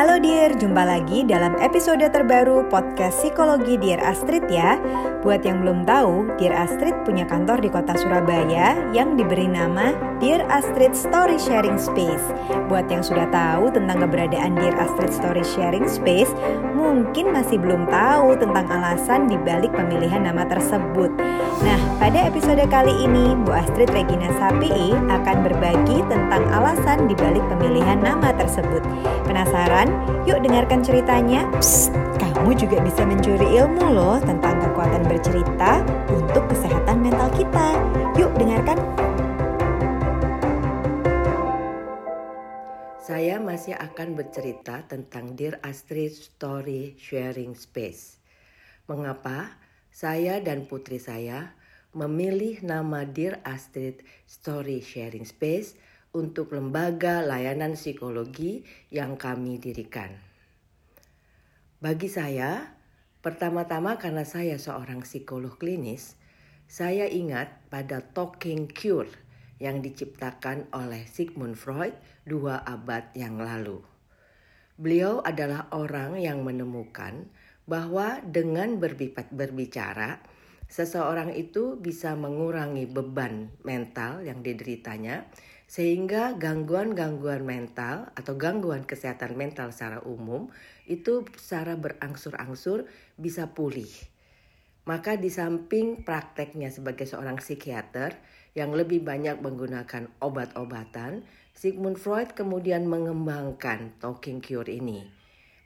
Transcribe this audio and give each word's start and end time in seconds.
Halo 0.00 0.16
Dear, 0.16 0.56
jumpa 0.56 0.80
lagi 0.80 1.28
dalam 1.28 1.60
episode 1.60 2.00
terbaru 2.00 2.64
podcast 2.72 3.20
Psikologi 3.20 3.76
Dear 3.76 4.00
Astrid 4.00 4.48
ya. 4.48 4.80
Buat 5.20 5.44
yang 5.44 5.60
belum 5.60 5.84
tahu, 5.84 6.40
Dear 6.40 6.56
Astrid 6.56 6.96
punya 7.04 7.28
kantor 7.28 7.60
di 7.60 7.68
kota 7.68 7.92
Surabaya 8.00 8.80
yang 8.96 9.20
diberi 9.20 9.44
nama 9.44 9.92
Dear 10.16 10.48
Astrid 10.48 10.96
Story 10.96 11.36
Sharing 11.36 11.76
Space. 11.76 12.24
Buat 12.72 12.88
yang 12.88 13.04
sudah 13.04 13.28
tahu 13.28 13.76
tentang 13.76 14.00
keberadaan 14.00 14.56
Dear 14.56 14.72
Astrid 14.80 15.12
Story 15.12 15.44
Sharing 15.44 15.84
Space, 15.84 16.32
mungkin 16.72 17.36
masih 17.36 17.60
belum 17.60 17.84
tahu 17.92 18.40
tentang 18.40 18.72
alasan 18.72 19.28
dibalik 19.28 19.68
pemilihan 19.76 20.24
nama 20.24 20.48
tersebut. 20.48 21.12
Nah, 21.60 21.80
pada 22.00 22.24
episode 22.24 22.64
kali 22.72 23.04
ini, 23.04 23.36
Bu 23.44 23.52
Astrid 23.52 23.92
Regina 23.92 24.32
Sapii 24.40 24.96
akan 25.12 25.44
berbagi 25.44 26.00
tentang 26.08 26.48
alasan 26.56 27.04
dibalik 27.04 27.44
pemilihan 27.52 28.00
nama 28.00 28.32
tersebut. 28.32 28.80
Penasaran? 29.30 29.86
Yuk 30.26 30.42
dengarkan 30.42 30.82
ceritanya. 30.82 31.46
Psst, 31.54 31.94
kamu 32.18 32.50
juga 32.58 32.82
bisa 32.82 33.06
mencuri 33.06 33.62
ilmu 33.62 33.94
loh 33.94 34.18
tentang 34.18 34.58
kekuatan 34.58 35.06
bercerita 35.06 35.86
untuk 36.10 36.50
kesehatan 36.50 36.98
mental 36.98 37.30
kita. 37.38 37.78
Yuk 38.18 38.34
dengarkan. 38.34 38.82
Saya 42.98 43.38
masih 43.38 43.78
akan 43.78 44.18
bercerita 44.18 44.82
tentang 44.90 45.38
Dear 45.38 45.62
Astrid 45.62 46.10
Story 46.10 46.98
Sharing 46.98 47.54
Space. 47.54 48.18
Mengapa 48.90 49.54
saya 49.94 50.42
dan 50.42 50.66
putri 50.66 50.98
saya 50.98 51.54
memilih 51.94 52.66
nama 52.66 53.06
Dear 53.06 53.38
Astrid 53.46 54.02
Story 54.26 54.82
Sharing 54.82 55.22
Space 55.22 55.78
untuk 56.10 56.58
lembaga 56.58 57.22
layanan 57.22 57.78
psikologi 57.78 58.66
yang 58.90 59.14
kami 59.14 59.62
dirikan. 59.62 60.10
Bagi 61.78 62.10
saya, 62.10 62.76
pertama-tama 63.22 63.94
karena 63.96 64.26
saya 64.26 64.58
seorang 64.58 65.06
psikolog 65.06 65.54
klinis, 65.54 66.18
saya 66.66 67.06
ingat 67.06 67.62
pada 67.70 68.02
Talking 68.02 68.66
Cure 68.66 69.10
yang 69.62 69.84
diciptakan 69.86 70.66
oleh 70.74 71.06
Sigmund 71.06 71.54
Freud 71.54 71.94
dua 72.26 72.58
abad 72.66 73.14
yang 73.14 73.38
lalu. 73.38 73.78
Beliau 74.80 75.22
adalah 75.22 75.70
orang 75.70 76.18
yang 76.18 76.42
menemukan 76.42 77.28
bahwa 77.70 78.18
dengan 78.26 78.82
berbicara, 79.30 80.18
seseorang 80.66 81.36
itu 81.38 81.78
bisa 81.78 82.16
mengurangi 82.18 82.88
beban 82.88 83.52
mental 83.62 84.24
yang 84.26 84.40
dideritanya 84.42 85.28
sehingga 85.70 86.34
gangguan-gangguan 86.34 87.46
mental 87.46 88.10
atau 88.18 88.34
gangguan 88.34 88.82
kesehatan 88.82 89.38
mental 89.38 89.70
secara 89.70 90.02
umum 90.02 90.50
itu 90.90 91.22
secara 91.38 91.78
berangsur-angsur 91.78 92.90
bisa 93.14 93.54
pulih. 93.54 93.86
Maka 94.90 95.14
di 95.14 95.30
samping 95.30 96.02
prakteknya 96.02 96.74
sebagai 96.74 97.06
seorang 97.06 97.38
psikiater 97.38 98.18
yang 98.58 98.74
lebih 98.74 99.06
banyak 99.06 99.38
menggunakan 99.38 100.10
obat-obatan, 100.18 101.22
Sigmund 101.54 102.02
Freud 102.02 102.34
kemudian 102.34 102.90
mengembangkan 102.90 103.94
talking 104.02 104.42
cure 104.42 104.66
ini. 104.66 105.06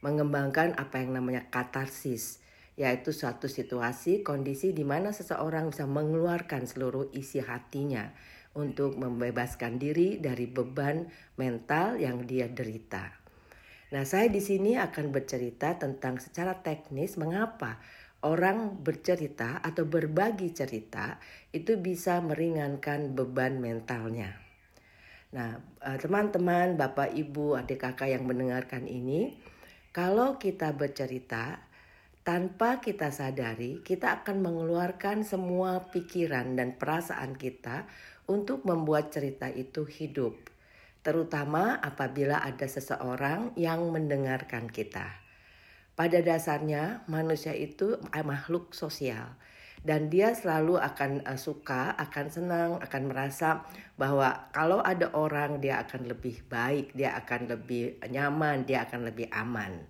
Mengembangkan 0.04 0.76
apa 0.76 1.00
yang 1.00 1.16
namanya 1.16 1.48
katarsis, 1.48 2.44
yaitu 2.76 3.16
suatu 3.16 3.48
situasi, 3.48 4.20
kondisi 4.20 4.76
di 4.76 4.84
mana 4.84 5.16
seseorang 5.16 5.72
bisa 5.72 5.88
mengeluarkan 5.88 6.68
seluruh 6.68 7.08
isi 7.16 7.40
hatinya 7.40 8.12
untuk 8.54 8.98
membebaskan 8.98 9.78
diri 9.78 10.22
dari 10.22 10.46
beban 10.46 11.06
mental 11.38 11.98
yang 11.98 12.22
dia 12.26 12.46
derita. 12.46 13.10
Nah, 13.94 14.02
saya 14.02 14.26
di 14.26 14.42
sini 14.42 14.74
akan 14.74 15.14
bercerita 15.14 15.78
tentang 15.78 16.18
secara 16.18 16.58
teknis 16.62 17.14
mengapa 17.14 17.78
orang 18.24 18.80
bercerita 18.80 19.60
atau 19.60 19.84
berbagi 19.84 20.50
cerita 20.56 21.20
itu 21.52 21.76
bisa 21.76 22.18
meringankan 22.24 23.12
beban 23.12 23.60
mentalnya. 23.60 24.34
Nah, 25.34 25.58
eh, 25.82 25.98
teman-teman, 26.00 26.78
Bapak, 26.78 27.12
Ibu, 27.12 27.58
adik 27.60 27.84
kakak 27.84 28.14
yang 28.14 28.24
mendengarkan 28.24 28.86
ini, 28.86 29.34
kalau 29.94 30.40
kita 30.42 30.74
bercerita 30.74 31.58
tanpa 32.24 32.80
kita 32.80 33.12
sadari, 33.12 33.84
kita 33.84 34.22
akan 34.22 34.40
mengeluarkan 34.40 35.22
semua 35.28 35.92
pikiran 35.92 36.56
dan 36.56 36.80
perasaan 36.80 37.36
kita 37.36 37.84
untuk 38.30 38.64
membuat 38.64 39.12
cerita 39.12 39.50
itu 39.52 39.84
hidup, 39.84 40.36
terutama 41.04 41.76
apabila 41.80 42.40
ada 42.40 42.64
seseorang 42.64 43.52
yang 43.54 43.84
mendengarkan 43.92 44.72
kita. 44.72 45.20
Pada 45.94 46.18
dasarnya, 46.24 47.06
manusia 47.06 47.54
itu 47.54 48.00
makhluk 48.10 48.74
sosial, 48.74 49.38
dan 49.84 50.08
dia 50.08 50.32
selalu 50.32 50.80
akan 50.80 51.22
uh, 51.28 51.36
suka, 51.36 51.92
akan 52.00 52.26
senang, 52.32 52.70
akan 52.80 53.02
merasa 53.12 53.68
bahwa 54.00 54.48
kalau 54.50 54.80
ada 54.80 55.12
orang, 55.12 55.60
dia 55.60 55.84
akan 55.84 56.08
lebih 56.08 56.40
baik, 56.48 56.96
dia 56.96 57.12
akan 57.20 57.52
lebih 57.52 58.00
nyaman, 58.08 58.64
dia 58.64 58.88
akan 58.88 59.04
lebih 59.04 59.28
aman. 59.28 59.84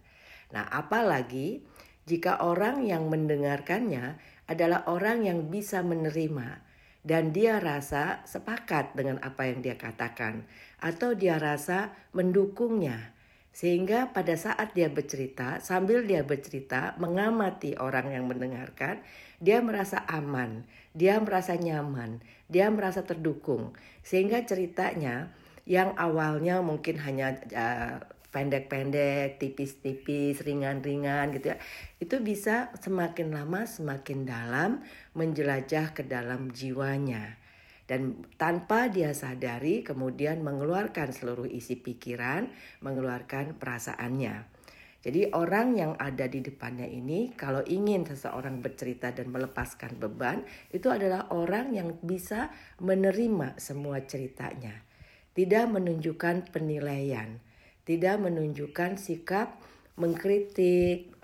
Nah, 0.50 0.66
apalagi 0.66 1.62
jika 2.10 2.42
orang 2.42 2.84
yang 2.84 3.06
mendengarkannya 3.06 4.18
adalah 4.50 4.84
orang 4.90 5.24
yang 5.24 5.48
bisa 5.48 5.80
menerima 5.80 6.73
dan 7.04 7.36
dia 7.36 7.60
rasa 7.60 8.24
sepakat 8.24 8.96
dengan 8.96 9.20
apa 9.20 9.44
yang 9.44 9.60
dia 9.60 9.76
katakan. 9.76 10.48
Atau 10.80 11.12
dia 11.12 11.36
rasa 11.36 11.92
mendukungnya. 12.16 13.12
Sehingga 13.54 14.10
pada 14.10 14.34
saat 14.34 14.74
dia 14.74 14.90
bercerita 14.90 15.62
sambil 15.62 16.02
dia 16.02 16.26
bercerita 16.26 16.98
mengamati 16.98 17.78
orang 17.78 18.10
yang 18.10 18.26
mendengarkan 18.26 18.98
dia 19.38 19.60
merasa 19.60 20.02
aman. 20.08 20.64
Dia 20.96 21.20
merasa 21.20 21.54
nyaman. 21.54 22.24
Dia 22.48 22.72
merasa 22.72 23.04
terdukung. 23.04 23.76
Sehingga 24.00 24.42
ceritanya 24.48 25.30
yang 25.68 25.92
awalnya 26.00 26.64
mungkin 26.64 26.96
hanya 27.04 27.36
uh, 27.52 27.96
pendek-pendek, 28.34 29.38
tipis-tipis, 29.38 30.42
ringan-ringan 30.42 31.30
gitu 31.38 31.54
ya. 31.54 31.58
Itu 32.02 32.18
bisa 32.18 32.74
semakin 32.82 33.30
lama 33.30 33.62
semakin 33.62 34.26
dalam 34.26 34.82
menjelajah 35.14 35.94
ke 35.94 36.02
dalam 36.02 36.50
jiwanya. 36.50 37.38
Dan 37.86 38.26
tanpa 38.34 38.90
dia 38.90 39.14
sadari 39.14 39.86
kemudian 39.86 40.42
mengeluarkan 40.42 41.14
seluruh 41.14 41.46
isi 41.46 41.78
pikiran, 41.78 42.50
mengeluarkan 42.82 43.54
perasaannya. 43.60 44.50
Jadi 45.04 45.36
orang 45.36 45.76
yang 45.76 45.92
ada 46.00 46.24
di 46.24 46.40
depannya 46.40 46.88
ini 46.88 47.36
kalau 47.36 47.60
ingin 47.60 48.08
seseorang 48.08 48.64
bercerita 48.64 49.12
dan 49.12 49.28
melepaskan 49.28 50.00
beban 50.00 50.48
itu 50.72 50.88
adalah 50.88 51.28
orang 51.28 51.76
yang 51.76 52.00
bisa 52.00 52.48
menerima 52.80 53.60
semua 53.60 54.00
ceritanya. 54.08 54.80
Tidak 55.36 55.68
menunjukkan 55.68 56.48
penilaian 56.56 57.36
tidak 57.84 58.16
menunjukkan 58.20 58.96
sikap 58.96 59.60
mengkritik, 59.94 61.14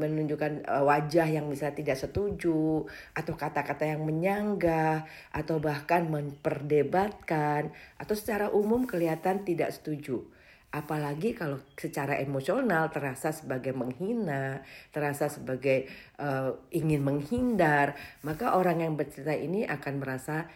menunjukkan 0.00 0.64
e, 0.64 0.76
wajah 0.88 1.28
yang 1.28 1.52
bisa 1.52 1.76
tidak 1.76 2.00
setuju, 2.00 2.88
atau 3.12 3.34
kata-kata 3.36 3.84
yang 3.84 4.08
menyanggah, 4.08 5.04
atau 5.36 5.60
bahkan 5.60 6.08
memperdebatkan, 6.08 7.68
atau 8.00 8.14
secara 8.16 8.48
umum 8.48 8.88
kelihatan 8.88 9.44
tidak 9.44 9.76
setuju. 9.76 10.24
Apalagi 10.70 11.34
kalau 11.36 11.60
secara 11.76 12.16
emosional 12.22 12.88
terasa 12.88 13.34
sebagai 13.34 13.74
menghina, 13.74 14.62
terasa 14.94 15.26
sebagai 15.26 15.90
uh, 16.22 16.56
ingin 16.70 17.02
menghindar, 17.02 17.98
maka 18.22 18.54
orang 18.54 18.86
yang 18.86 18.94
bercerita 18.94 19.34
ini 19.34 19.66
akan 19.66 19.94
merasa 19.98 20.46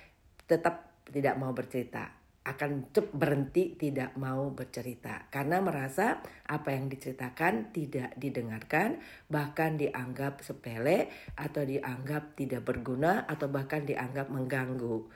tetap 0.47 1.03
tidak 1.11 1.35
mau 1.35 1.51
bercerita 1.51 2.24
akan 2.45 2.93
cep 2.93 3.09
berhenti 3.17 3.73
tidak 3.81 4.13
mau 4.21 4.53
bercerita 4.53 5.33
karena 5.33 5.65
merasa 5.65 6.21
apa 6.45 6.77
yang 6.77 6.93
diceritakan 6.93 7.73
tidak 7.73 8.13
didengarkan 8.21 9.01
bahkan 9.33 9.81
dianggap 9.81 10.45
sepele 10.45 11.09
atau 11.41 11.65
dianggap 11.65 12.37
tidak 12.37 12.69
berguna 12.69 13.25
atau 13.25 13.49
bahkan 13.49 13.89
dianggap 13.89 14.29
mengganggu. 14.29 15.09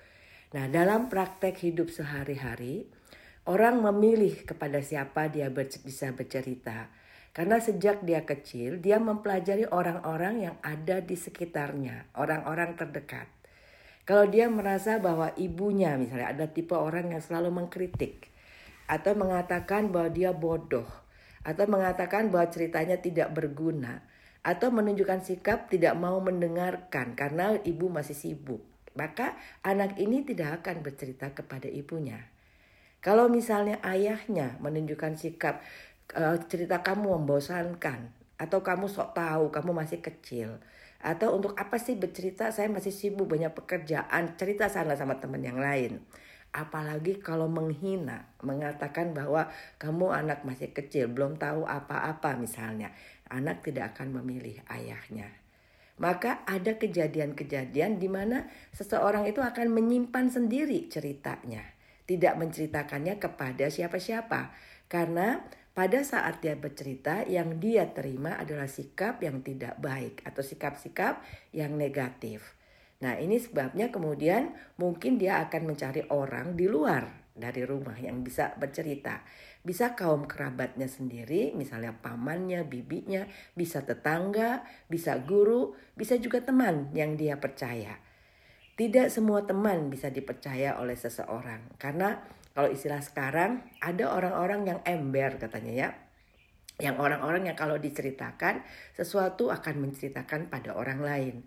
Nah, 0.56 0.64
dalam 0.72 1.12
praktek 1.12 1.60
hidup 1.60 1.92
sehari-hari 1.92 2.88
orang 3.44 3.84
memilih 3.84 4.48
kepada 4.48 4.80
siapa 4.80 5.28
dia 5.28 5.52
bisa 5.52 6.12
bercerita. 6.16 6.88
Karena 7.36 7.60
sejak 7.60 8.02
dia 8.02 8.24
kecil, 8.24 8.80
dia 8.80 8.96
mempelajari 8.98 9.68
orang-orang 9.68 10.48
yang 10.48 10.56
ada 10.64 10.98
di 11.04 11.14
sekitarnya, 11.14 12.10
orang-orang 12.18 12.74
terdekat. 12.74 13.37
Kalau 14.08 14.24
dia 14.24 14.48
merasa 14.48 14.96
bahwa 14.96 15.36
ibunya 15.36 15.92
misalnya 16.00 16.32
ada 16.32 16.48
tipe 16.48 16.72
orang 16.72 17.12
yang 17.12 17.20
selalu 17.20 17.52
mengkritik 17.52 18.32
atau 18.88 19.12
mengatakan 19.12 19.92
bahwa 19.92 20.08
dia 20.08 20.32
bodoh 20.32 20.88
atau 21.44 21.68
mengatakan 21.68 22.32
bahwa 22.32 22.48
ceritanya 22.48 22.96
tidak 23.04 23.36
berguna 23.36 24.00
atau 24.40 24.72
menunjukkan 24.72 25.28
sikap 25.28 25.68
tidak 25.68 25.92
mau 26.00 26.24
mendengarkan 26.24 27.12
karena 27.12 27.60
ibu 27.68 27.92
masih 27.92 28.16
sibuk, 28.16 28.64
maka 28.96 29.36
anak 29.60 30.00
ini 30.00 30.24
tidak 30.24 30.64
akan 30.64 30.80
bercerita 30.80 31.36
kepada 31.36 31.68
ibunya. 31.68 32.32
Kalau 33.04 33.28
misalnya 33.28 33.76
ayahnya 33.84 34.56
menunjukkan 34.64 35.20
sikap 35.20 35.60
uh, 36.16 36.40
cerita 36.48 36.80
kamu 36.80 37.12
membosankan 37.12 38.08
atau 38.40 38.64
kamu 38.64 38.88
sok 38.88 39.12
tahu 39.12 39.52
kamu 39.52 39.76
masih 39.76 40.00
kecil 40.00 40.56
atau 40.98 41.38
untuk 41.38 41.54
apa 41.54 41.78
sih 41.78 41.94
bercerita? 41.94 42.50
Saya 42.50 42.66
masih 42.66 42.90
sibuk 42.90 43.30
banyak 43.30 43.54
pekerjaan. 43.54 44.34
Cerita 44.34 44.66
sana 44.66 44.98
sama 44.98 45.22
teman 45.22 45.38
yang 45.38 45.62
lain. 45.62 46.02
Apalagi 46.50 47.22
kalau 47.22 47.46
menghina 47.46 48.34
mengatakan 48.42 49.14
bahwa 49.14 49.46
kamu 49.78 50.10
anak 50.10 50.42
masih 50.42 50.74
kecil 50.74 51.06
belum 51.06 51.38
tahu 51.38 51.62
apa-apa 51.62 52.34
misalnya. 52.40 52.90
Anak 53.30 53.62
tidak 53.62 53.94
akan 53.94 54.18
memilih 54.18 54.58
ayahnya. 54.66 55.28
Maka 55.98 56.46
ada 56.46 56.78
kejadian-kejadian 56.78 57.98
di 57.98 58.06
mana 58.06 58.46
seseorang 58.74 59.26
itu 59.26 59.42
akan 59.42 59.70
menyimpan 59.74 60.30
sendiri 60.30 60.86
ceritanya. 60.90 61.62
Tidak 62.08 62.38
menceritakannya 62.38 63.20
kepada 63.20 63.68
siapa-siapa. 63.68 64.54
Karena 64.88 65.42
pada 65.78 66.02
saat 66.02 66.42
dia 66.42 66.58
bercerita 66.58 67.22
yang 67.30 67.62
dia 67.62 67.86
terima 67.94 68.34
adalah 68.34 68.66
sikap 68.66 69.22
yang 69.22 69.46
tidak 69.46 69.78
baik 69.78 70.26
atau 70.26 70.42
sikap-sikap 70.42 71.22
yang 71.54 71.78
negatif. 71.78 72.58
Nah, 72.98 73.14
ini 73.14 73.38
sebabnya 73.38 73.94
kemudian 73.94 74.58
mungkin 74.74 75.22
dia 75.22 75.38
akan 75.46 75.70
mencari 75.70 76.02
orang 76.10 76.58
di 76.58 76.66
luar 76.66 77.30
dari 77.30 77.62
rumah 77.62 77.94
yang 77.94 78.26
bisa 78.26 78.58
bercerita. 78.58 79.22
Bisa 79.62 79.94
kaum 79.94 80.26
kerabatnya 80.26 80.90
sendiri, 80.90 81.54
misalnya 81.54 81.94
pamannya, 81.94 82.66
bibinya, 82.66 83.30
bisa 83.54 83.86
tetangga, 83.86 84.66
bisa 84.90 85.14
guru, 85.22 85.78
bisa 85.94 86.18
juga 86.18 86.42
teman 86.42 86.90
yang 86.90 87.14
dia 87.14 87.38
percaya. 87.38 88.02
Tidak 88.74 89.06
semua 89.14 89.46
teman 89.46 89.94
bisa 89.94 90.10
dipercaya 90.10 90.74
oleh 90.82 90.98
seseorang 90.98 91.78
karena 91.78 92.18
kalau 92.58 92.74
istilah 92.74 92.98
sekarang 92.98 93.62
ada 93.78 94.10
orang-orang 94.10 94.66
yang 94.66 94.80
ember 94.82 95.38
katanya 95.38 95.72
ya. 95.78 95.88
Yang 96.82 96.98
orang-orang 96.98 97.46
yang 97.46 97.54
kalau 97.54 97.78
diceritakan 97.78 98.66
sesuatu 98.98 99.54
akan 99.54 99.78
menceritakan 99.78 100.50
pada 100.50 100.74
orang 100.74 100.98
lain. 100.98 101.46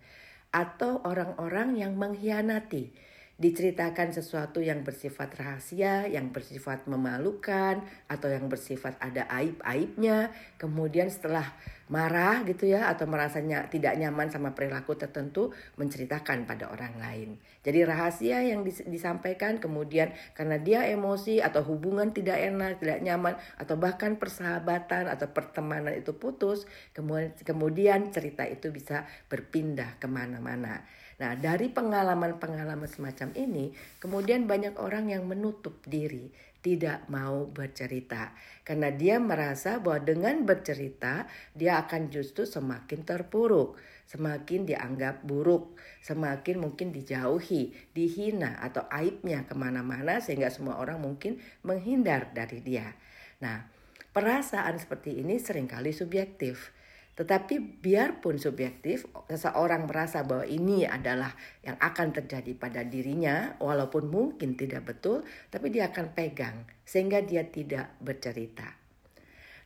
Atau 0.55 1.03
orang-orang 1.03 1.75
yang 1.75 1.99
mengkhianati 1.99 2.95
diceritakan 3.41 4.13
sesuatu 4.13 4.61
yang 4.61 4.85
bersifat 4.85 5.33
rahasia, 5.33 6.05
yang 6.05 6.29
bersifat 6.29 6.85
memalukan, 6.85 7.81
atau 8.05 8.29
yang 8.29 8.45
bersifat 8.45 9.01
ada 9.01 9.25
aib-aibnya. 9.33 10.29
Kemudian 10.61 11.09
setelah 11.09 11.49
marah 11.89 12.45
gitu 12.45 12.69
ya, 12.69 12.85
atau 12.93 13.09
merasanya 13.09 13.65
tidak 13.73 13.97
nyaman 13.97 14.29
sama 14.29 14.53
perilaku 14.53 14.93
tertentu, 14.93 15.49
menceritakan 15.81 16.45
pada 16.45 16.69
orang 16.69 17.01
lain. 17.01 17.29
Jadi 17.65 17.81
rahasia 17.81 18.45
yang 18.45 18.61
disampaikan 18.63 19.57
kemudian 19.57 20.13
karena 20.37 20.61
dia 20.61 20.85
emosi 20.85 21.41
atau 21.41 21.65
hubungan 21.65 22.13
tidak 22.13 22.37
enak, 22.37 22.77
tidak 22.77 23.01
nyaman, 23.01 23.33
atau 23.57 23.73
bahkan 23.75 24.21
persahabatan 24.21 25.09
atau 25.09 25.25
pertemanan 25.33 25.97
itu 25.97 26.13
putus, 26.13 26.69
kemudian, 26.93 27.33
kemudian 27.41 27.99
cerita 28.13 28.45
itu 28.45 28.69
bisa 28.69 29.09
berpindah 29.27 29.97
ke 29.97 30.05
mana-mana. 30.05 31.00
Nah, 31.21 31.37
dari 31.37 31.69
pengalaman-pengalaman 31.69 32.89
semacam 32.89 33.29
ini, 33.37 33.69
kemudian 34.01 34.49
banyak 34.49 34.73
orang 34.81 35.13
yang 35.13 35.29
menutup 35.29 35.77
diri, 35.85 36.33
tidak 36.65 37.05
mau 37.13 37.45
bercerita, 37.45 38.33
karena 38.65 38.89
dia 38.89 39.21
merasa 39.21 39.77
bahwa 39.77 40.01
dengan 40.01 40.41
bercerita, 40.49 41.29
dia 41.53 41.77
akan 41.85 42.09
justru 42.09 42.49
semakin 42.49 43.05
terpuruk, 43.05 43.77
semakin 44.09 44.65
dianggap 44.65 45.21
buruk, 45.21 45.77
semakin 46.01 46.57
mungkin 46.57 46.89
dijauhi, 46.89 47.69
dihina, 47.93 48.57
atau 48.57 48.89
aibnya 48.89 49.45
ke 49.45 49.53
mana-mana, 49.53 50.25
sehingga 50.25 50.49
semua 50.49 50.81
orang 50.81 51.05
mungkin 51.05 51.37
menghindar 51.61 52.33
dari 52.33 52.65
dia. 52.65 52.97
Nah, 53.45 53.61
perasaan 54.09 54.81
seperti 54.81 55.21
ini 55.21 55.37
sering 55.37 55.69
kali 55.69 55.93
subjektif 55.93 56.80
tetapi 57.21 57.85
biarpun 57.85 58.41
subjektif, 58.41 59.05
seseorang 59.29 59.85
merasa 59.85 60.25
bahwa 60.25 60.41
ini 60.41 60.89
adalah 60.89 61.29
yang 61.61 61.77
akan 61.77 62.17
terjadi 62.17 62.57
pada 62.57 62.81
dirinya, 62.81 63.61
walaupun 63.61 64.09
mungkin 64.09 64.57
tidak 64.57 64.89
betul, 64.89 65.21
tapi 65.53 65.69
dia 65.69 65.93
akan 65.93 66.17
pegang 66.17 66.65
sehingga 66.81 67.21
dia 67.21 67.45
tidak 67.45 67.93
bercerita. 68.01 68.73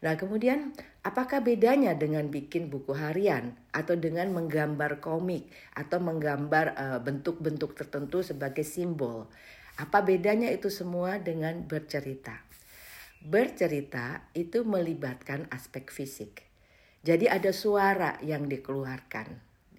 Nah, 0.03 0.19
kemudian 0.19 0.75
apakah 1.07 1.39
bedanya 1.39 1.95
dengan 1.95 2.27
bikin 2.27 2.67
buku 2.67 2.91
harian 2.91 3.55
atau 3.71 3.95
dengan 3.95 4.35
menggambar 4.35 4.99
komik 4.99 5.47
atau 5.79 6.03
menggambar 6.03 6.65
eh, 6.75 6.99
bentuk-bentuk 6.99 7.71
uh, 7.71 7.77
tertentu 7.79 8.19
sebagai 8.19 8.67
simbol? 8.67 9.31
Apa 9.79 10.03
bedanya 10.03 10.51
itu 10.51 10.67
semua 10.67 11.23
dengan 11.23 11.63
bercerita? 11.63 12.35
Bercerita 13.23 14.27
itu 14.35 14.67
melibatkan 14.67 15.47
aspek 15.55 15.87
fisik 15.87 16.44
jadi 17.05 17.29
ada 17.29 17.53
suara 17.53 18.17
yang 18.25 18.49
dikeluarkan. 18.49 19.29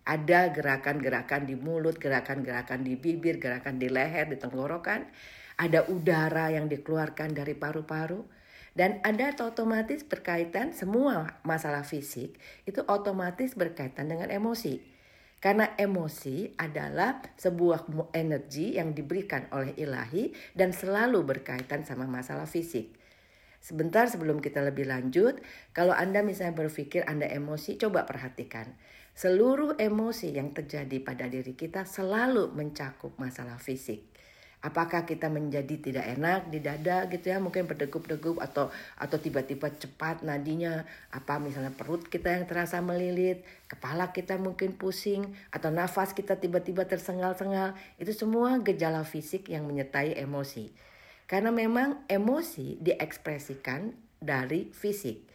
Ada 0.06 0.54
gerakan-gerakan 0.54 1.50
di 1.50 1.58
mulut, 1.58 1.98
gerakan-gerakan 1.98 2.86
di 2.86 2.94
bibir, 2.94 3.42
gerakan 3.42 3.82
di 3.82 3.90
leher, 3.90 4.30
di 4.30 4.38
tenggorokan. 4.38 5.02
Ada 5.58 5.90
udara 5.90 6.54
yang 6.54 6.70
dikeluarkan 6.70 7.34
dari 7.34 7.58
paru-paru. 7.58 8.22
Dan 8.76 9.02
ada 9.02 9.34
otomatis 9.42 10.06
berkaitan 10.06 10.76
semua 10.76 11.40
masalah 11.48 11.80
fisik 11.80 12.36
itu 12.68 12.84
otomatis 12.84 13.56
berkaitan 13.56 14.06
dengan 14.06 14.28
emosi. 14.28 14.84
Karena 15.40 15.72
emosi 15.80 16.54
adalah 16.60 17.24
sebuah 17.40 17.88
energi 18.12 18.76
yang 18.76 18.92
diberikan 18.92 19.48
oleh 19.50 19.72
ilahi 19.80 20.30
dan 20.52 20.76
selalu 20.76 21.24
berkaitan 21.24 21.88
sama 21.88 22.04
masalah 22.04 22.44
fisik. 22.44 22.95
Sebentar 23.66 24.06
sebelum 24.06 24.38
kita 24.38 24.62
lebih 24.62 24.86
lanjut, 24.86 25.42
kalau 25.74 25.90
Anda 25.90 26.22
misalnya 26.22 26.54
berpikir 26.54 27.02
Anda 27.02 27.26
emosi, 27.26 27.74
coba 27.82 28.06
perhatikan. 28.06 28.70
Seluruh 29.10 29.74
emosi 29.74 30.30
yang 30.38 30.54
terjadi 30.54 31.02
pada 31.02 31.26
diri 31.26 31.58
kita 31.58 31.82
selalu 31.82 32.54
mencakup 32.54 33.18
masalah 33.18 33.58
fisik. 33.58 34.06
Apakah 34.62 35.02
kita 35.02 35.26
menjadi 35.26 35.82
tidak 35.82 36.06
enak 36.14 36.46
di 36.46 36.62
dada 36.62 37.10
gitu 37.10 37.26
ya, 37.26 37.42
mungkin 37.42 37.66
berdegup-degup 37.66 38.38
atau 38.38 38.70
atau 39.02 39.18
tiba-tiba 39.18 39.66
cepat 39.74 40.22
nadinya, 40.22 40.86
apa 41.10 41.42
misalnya 41.42 41.74
perut 41.74 42.06
kita 42.06 42.38
yang 42.38 42.46
terasa 42.46 42.78
melilit, 42.78 43.42
kepala 43.66 44.14
kita 44.14 44.38
mungkin 44.38 44.78
pusing 44.78 45.26
atau 45.50 45.74
nafas 45.74 46.14
kita 46.14 46.38
tiba-tiba 46.38 46.86
tersengal-sengal, 46.86 47.74
itu 47.98 48.14
semua 48.14 48.62
gejala 48.62 49.02
fisik 49.02 49.50
yang 49.50 49.66
menyertai 49.66 50.14
emosi. 50.22 50.94
Karena 51.26 51.50
memang 51.50 52.06
emosi 52.06 52.78
diekspresikan 52.78 53.90
dari 54.22 54.70
fisik. 54.70 55.26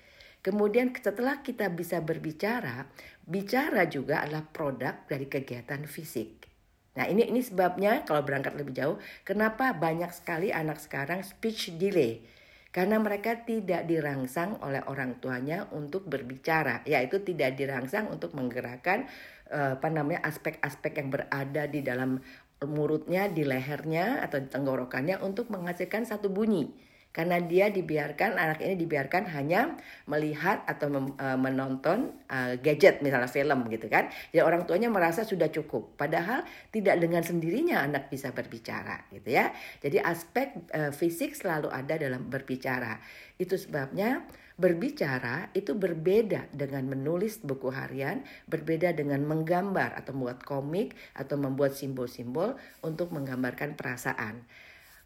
Kemudian 0.42 0.89
setelah 0.96 1.46
kita 1.46 1.70
bisa 1.70 2.01
berbicara, 2.01 2.89
bicara 3.22 3.86
juga 3.86 4.25
adalah 4.25 4.42
produk 4.50 5.06
dari 5.06 5.30
kegiatan 5.30 5.86
fisik. 5.86 6.50
Nah 6.98 7.08
ini 7.08 7.30
ini 7.30 7.39
sebabnya 7.39 8.04
kalau 8.04 8.25
berangkat 8.25 8.58
lebih 8.58 8.74
jauh, 8.75 8.98
kenapa 9.24 9.72
banyak 9.72 10.12
sekali 10.12 10.50
anak 10.51 10.82
sekarang 10.82 11.22
speech 11.22 11.77
delay. 11.77 12.25
Karena 12.72 12.96
mereka 13.04 13.36
tidak 13.44 13.84
dirangsang 13.84 14.56
oleh 14.63 14.80
orang 14.88 15.20
tuanya 15.20 15.68
untuk 15.75 16.08
berbicara, 16.08 16.80
yaitu 16.88 17.20
tidak 17.20 17.60
dirangsang 17.60 18.08
untuk 18.08 18.32
menggerakkan 18.32 19.12
eh, 19.51 19.75
apa 19.75 19.88
namanya 19.92 20.24
aspek-aspek 20.24 20.96
yang 20.96 21.12
berada 21.12 21.68
di 21.68 21.84
dalam 21.84 22.24
mulutnya 22.62 23.25
di 23.25 23.41
lehernya 23.41 24.22
atau 24.22 24.38
di 24.38 24.50
tenggorokannya 24.50 25.18
untuk 25.25 25.50
menghasilkan 25.50 26.06
satu 26.06 26.30
bunyi. 26.30 26.70
Karena 27.12 27.44
dia 27.44 27.68
dibiarkan 27.68 28.39
anak 28.39 28.63
ini 28.63 28.80
dibiarkan 28.80 29.27
hanya 29.36 29.75
melihat 30.08 30.63
atau 30.63 30.88
uh, 30.88 31.36
menonton 31.36 32.15
uh, 32.32 32.56
gadget 32.63 33.03
misalnya 33.03 33.27
film 33.27 33.68
gitu 33.68 33.91
kan. 33.91 34.08
Jadi 34.32 34.39
orang 34.39 34.63
tuanya 34.63 34.88
merasa 34.88 35.27
sudah 35.27 35.51
cukup. 35.51 36.00
Padahal 36.00 36.48
tidak 36.72 37.03
dengan 37.03 37.20
sendirinya 37.20 37.84
anak 37.84 38.08
bisa 38.08 38.32
berbicara 38.32 39.12
gitu 39.12 39.27
ya. 39.27 39.51
Jadi 39.84 40.00
aspek 40.00 40.56
uh, 40.72 40.96
fisik 40.96 41.36
selalu 41.36 41.68
ada 41.68 42.00
dalam 42.00 42.32
berbicara. 42.32 43.03
Itu 43.36 43.60
sebabnya 43.60 44.24
Berbicara 44.60 45.48
itu 45.55 45.72
berbeda 45.79 46.51
dengan 46.51 46.91
menulis 46.91 47.39
buku 47.39 47.72
harian, 47.72 48.27
berbeda 48.51 48.91
dengan 48.91 49.24
menggambar 49.24 49.96
atau 49.96 50.12
membuat 50.12 50.43
komik 50.43 50.91
atau 51.15 51.39
membuat 51.39 51.72
simbol-simbol 51.72 52.60
untuk 52.84 53.15
menggambarkan 53.15 53.79
perasaan. 53.79 54.43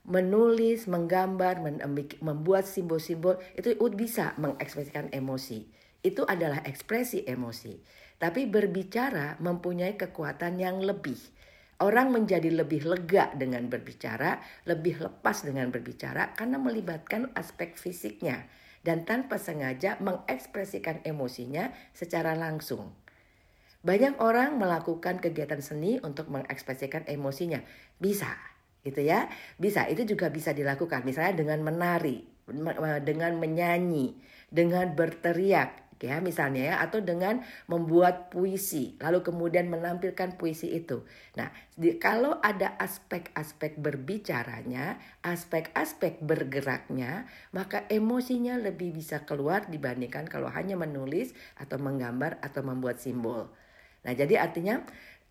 Menulis, 0.06 0.90
menggambar, 0.90 1.62
membuat 2.22 2.66
simbol-simbol 2.66 3.38
itu 3.58 3.74
bisa 3.94 4.34
mengekspresikan 4.42 5.14
emosi. 5.14 5.66
Itu 6.02 6.26
adalah 6.26 6.62
ekspresi 6.66 7.26
emosi. 7.26 7.74
Tapi 8.18 8.46
berbicara 8.50 9.38
mempunyai 9.42 9.98
kekuatan 9.98 10.62
yang 10.62 10.82
lebih. 10.82 11.18
Orang 11.82 12.16
menjadi 12.16 12.54
lebih 12.54 12.88
lega 12.88 13.34
dengan 13.36 13.68
berbicara, 13.68 14.40
lebih 14.64 15.02
lepas 15.02 15.44
dengan 15.44 15.74
berbicara 15.74 16.32
karena 16.32 16.56
melibatkan 16.56 17.36
aspek 17.36 17.76
fisiknya 17.76 18.48
dan 18.86 19.02
tanpa 19.02 19.42
sengaja 19.42 19.98
mengekspresikan 19.98 21.02
emosinya 21.02 21.74
secara 21.98 22.38
langsung. 22.38 22.94
Banyak 23.82 24.22
orang 24.22 24.62
melakukan 24.62 25.18
kegiatan 25.18 25.62
seni 25.62 25.98
untuk 26.06 26.30
mengekspresikan 26.30 27.10
emosinya. 27.10 27.66
Bisa, 27.98 28.30
gitu 28.86 29.02
ya. 29.02 29.26
Bisa, 29.58 29.90
itu 29.90 30.06
juga 30.06 30.30
bisa 30.30 30.54
dilakukan. 30.54 31.02
Misalnya 31.02 31.34
dengan 31.34 31.66
menari. 31.66 32.38
dengan 33.02 33.42
menyanyi, 33.42 34.22
dengan 34.54 34.94
berteriak, 34.94 35.85
ya 36.04 36.20
misalnya 36.20 36.74
ya 36.74 36.76
atau 36.84 37.00
dengan 37.00 37.40
membuat 37.72 38.28
puisi 38.28 39.00
lalu 39.00 39.24
kemudian 39.24 39.72
menampilkan 39.72 40.36
puisi 40.36 40.76
itu. 40.76 41.08
Nah, 41.40 41.52
di, 41.76 41.96
kalau 42.00 42.40
ada 42.44 42.76
aspek-aspek 42.80 43.80
berbicaranya, 43.80 45.00
aspek-aspek 45.24 46.20
bergeraknya, 46.20 47.28
maka 47.56 47.88
emosinya 47.88 48.60
lebih 48.60 48.92
bisa 48.92 49.24
keluar 49.24 49.68
dibandingkan 49.72 50.28
kalau 50.28 50.52
hanya 50.52 50.76
menulis 50.76 51.32
atau 51.56 51.80
menggambar 51.80 52.40
atau 52.44 52.62
membuat 52.64 53.00
simbol. 53.00 53.52
Nah, 54.06 54.14
jadi 54.14 54.38
artinya 54.38 54.86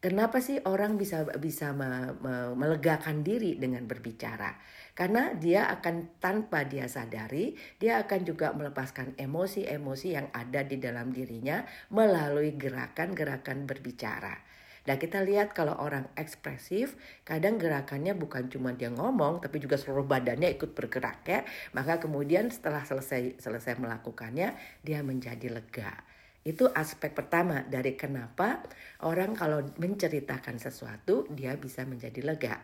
Kenapa 0.05 0.37
sih 0.45 0.61
orang 0.69 1.01
bisa 1.01 1.25
bisa 1.41 1.73
me, 1.73 2.13
me, 2.21 2.53
melegakan 2.53 3.25
diri 3.25 3.57
dengan 3.57 3.89
berbicara? 3.89 4.53
Karena 4.93 5.33
dia 5.33 5.65
akan 5.73 6.21
tanpa 6.21 6.69
dia 6.69 6.85
sadari, 6.93 7.57
dia 7.81 8.05
akan 8.05 8.21
juga 8.29 8.53
melepaskan 8.53 9.17
emosi-emosi 9.17 10.09
yang 10.13 10.29
ada 10.37 10.61
di 10.61 10.77
dalam 10.77 11.09
dirinya 11.09 11.65
melalui 11.89 12.53
gerakan-gerakan 12.53 13.65
berbicara. 13.65 14.37
Dan 14.85 15.01
kita 15.01 15.25
lihat 15.25 15.57
kalau 15.57 15.73
orang 15.81 16.13
ekspresif, 16.21 17.01
kadang 17.25 17.57
gerakannya 17.57 18.13
bukan 18.13 18.53
cuma 18.53 18.77
dia 18.77 18.93
ngomong, 18.93 19.41
tapi 19.41 19.57
juga 19.57 19.81
seluruh 19.81 20.05
badannya 20.05 20.53
ikut 20.53 20.77
bergerak 20.77 21.25
ya. 21.25 21.49
Maka 21.73 21.97
kemudian 21.97 22.53
setelah 22.53 22.85
selesai 22.85 23.41
selesai 23.41 23.81
melakukannya, 23.81 24.53
dia 24.85 25.01
menjadi 25.01 25.49
lega. 25.49 25.97
Itu 26.45 26.69
aspek 26.69 27.17
pertama 27.17 27.65
dari 27.65 27.97
kenapa 27.97 28.61
orang 29.01 29.33
kalau 29.33 29.65
menceritakan 29.81 30.61
sesuatu 30.61 31.25
dia 31.33 31.57
bisa 31.57 31.89
menjadi 31.89 32.21
lega. 32.21 32.61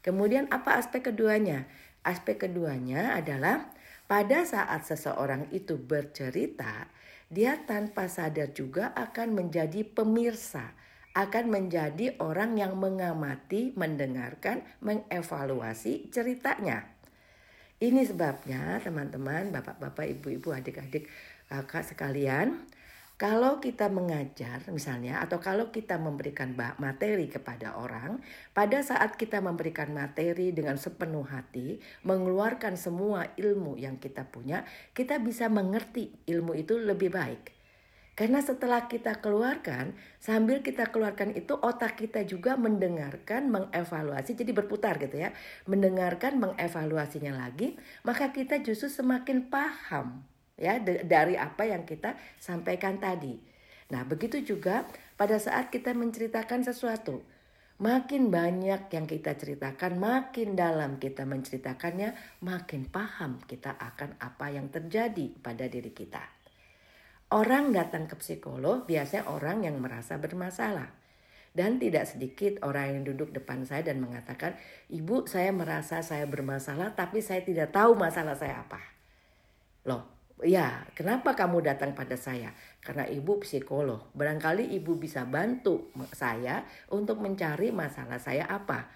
Kemudian 0.00 0.48
apa 0.48 0.80
aspek 0.80 1.12
keduanya? 1.12 1.68
Aspek 2.02 2.48
keduanya 2.48 3.14
adalah 3.14 3.70
pada 4.08 4.42
saat 4.42 4.82
seseorang 4.82 5.52
itu 5.54 5.78
bercerita, 5.78 6.90
dia 7.30 7.60
tanpa 7.62 8.10
sadar 8.10 8.50
juga 8.50 8.90
akan 8.96 9.38
menjadi 9.38 9.86
pemirsa, 9.86 10.74
akan 11.14 11.52
menjadi 11.52 12.16
orang 12.18 12.58
yang 12.58 12.80
mengamati, 12.80 13.76
mendengarkan, 13.78 14.64
mengevaluasi 14.82 16.10
ceritanya. 16.10 16.88
Ini 17.78 18.02
sebabnya 18.04 18.80
teman-teman, 18.82 19.52
bapak-bapak, 19.54 20.06
ibu-ibu, 20.18 20.54
adik-adik, 20.54 21.06
kakak 21.46 21.86
sekalian, 21.86 22.62
kalau 23.20 23.62
kita 23.62 23.86
mengajar 23.86 24.66
misalnya 24.74 25.22
atau 25.22 25.38
kalau 25.38 25.70
kita 25.70 25.94
memberikan 26.00 26.56
materi 26.80 27.30
kepada 27.30 27.78
orang, 27.78 28.18
pada 28.50 28.82
saat 28.82 29.14
kita 29.14 29.38
memberikan 29.38 29.94
materi 29.94 30.50
dengan 30.50 30.74
sepenuh 30.74 31.22
hati, 31.22 31.78
mengeluarkan 32.02 32.74
semua 32.74 33.30
ilmu 33.38 33.78
yang 33.78 34.02
kita 34.02 34.26
punya, 34.26 34.66
kita 34.90 35.22
bisa 35.22 35.46
mengerti 35.46 36.10
ilmu 36.26 36.58
itu 36.58 36.80
lebih 36.80 37.14
baik. 37.14 37.62
Karena 38.12 38.44
setelah 38.44 38.92
kita 38.92 39.24
keluarkan, 39.24 39.96
sambil 40.20 40.60
kita 40.60 40.92
keluarkan 40.92 41.32
itu 41.32 41.56
otak 41.56 41.96
kita 41.96 42.28
juga 42.28 42.60
mendengarkan, 42.60 43.48
mengevaluasi, 43.48 44.36
jadi 44.36 44.52
berputar 44.52 45.00
gitu 45.00 45.16
ya. 45.16 45.32
Mendengarkan, 45.64 46.36
mengevaluasinya 46.36 47.32
lagi, 47.32 47.80
maka 48.04 48.28
kita 48.28 48.60
justru 48.60 48.92
semakin 48.92 49.48
paham 49.48 50.28
ya 50.56 50.78
dari 50.82 51.34
apa 51.36 51.64
yang 51.64 51.88
kita 51.88 52.16
sampaikan 52.36 53.00
tadi. 53.00 53.36
Nah, 53.92 54.08
begitu 54.08 54.40
juga 54.40 54.88
pada 55.20 55.36
saat 55.36 55.68
kita 55.68 55.92
menceritakan 55.92 56.64
sesuatu. 56.64 57.20
Makin 57.82 58.30
banyak 58.30 58.94
yang 58.94 59.06
kita 59.10 59.34
ceritakan, 59.34 59.98
makin 59.98 60.54
dalam 60.54 61.02
kita 61.02 61.26
menceritakannya, 61.26 62.14
makin 62.40 62.86
paham 62.86 63.42
kita 63.42 63.74
akan 63.74 64.16
apa 64.22 64.54
yang 64.54 64.70
terjadi 64.70 65.34
pada 65.42 65.66
diri 65.66 65.90
kita. 65.90 66.22
Orang 67.32 67.72
datang 67.72 68.06
ke 68.06 68.14
psikolog 68.20 68.84
biasanya 68.84 69.26
orang 69.32 69.64
yang 69.64 69.80
merasa 69.80 70.20
bermasalah. 70.20 70.94
Dan 71.52 71.76
tidak 71.76 72.08
sedikit 72.08 72.64
orang 72.64 72.96
yang 72.96 73.02
duduk 73.12 73.32
depan 73.36 73.64
saya 73.68 73.84
dan 73.84 74.00
mengatakan, 74.00 74.56
"Ibu, 74.88 75.28
saya 75.28 75.52
merasa 75.52 76.00
saya 76.00 76.24
bermasalah, 76.24 76.96
tapi 76.96 77.20
saya 77.20 77.44
tidak 77.44 77.76
tahu 77.76 77.92
masalah 77.92 78.32
saya 78.32 78.64
apa." 78.64 78.80
Loh, 79.84 80.21
Ya, 80.42 80.90
kenapa 80.98 81.38
kamu 81.38 81.62
datang 81.62 81.94
pada 81.94 82.18
saya? 82.18 82.50
Karena 82.82 83.06
ibu 83.06 83.38
psikolog. 83.38 84.10
Barangkali 84.10 84.74
ibu 84.74 84.98
bisa 84.98 85.22
bantu 85.22 85.94
saya 86.10 86.66
untuk 86.90 87.22
mencari 87.22 87.70
masalah 87.70 88.18
saya 88.18 88.50
apa. 88.50 88.90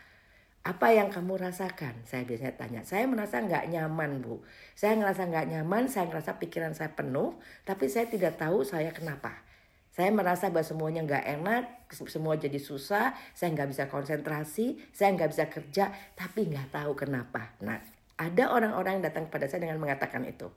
Apa 0.67 0.91
yang 0.91 1.15
kamu 1.15 1.39
rasakan? 1.39 2.03
Saya 2.03 2.27
biasanya 2.27 2.59
tanya. 2.59 2.81
Saya 2.83 3.07
merasa 3.07 3.39
nggak 3.39 3.71
nyaman, 3.71 4.19
Bu. 4.19 4.43
Saya 4.75 4.99
ngerasa 4.99 5.31
nggak 5.31 5.47
nyaman, 5.55 5.87
saya 5.87 6.11
ngerasa 6.11 6.43
pikiran 6.43 6.75
saya 6.75 6.91
penuh, 6.99 7.39
tapi 7.63 7.87
saya 7.87 8.11
tidak 8.11 8.35
tahu 8.43 8.67
saya 8.67 8.91
kenapa. 8.91 9.47
Saya 9.95 10.11
merasa 10.11 10.51
bahwa 10.51 10.67
semuanya 10.67 11.07
nggak 11.07 11.25
enak, 11.41 11.65
semua 12.11 12.35
jadi 12.35 12.59
susah, 12.59 13.15
saya 13.39 13.55
nggak 13.55 13.71
bisa 13.71 13.85
konsentrasi, 13.87 14.83
saya 14.91 15.15
nggak 15.15 15.31
bisa 15.31 15.47
kerja, 15.47 15.85
tapi 16.19 16.51
nggak 16.51 16.75
tahu 16.75 16.99
kenapa. 16.99 17.55
Nah, 17.63 17.79
ada 18.19 18.51
orang-orang 18.51 18.99
yang 18.99 19.05
datang 19.07 19.31
pada 19.31 19.47
saya 19.47 19.63
dengan 19.63 19.79
mengatakan 19.79 20.27
itu. 20.27 20.51